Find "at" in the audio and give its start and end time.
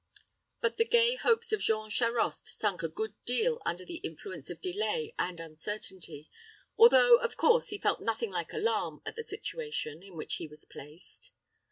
9.05-9.15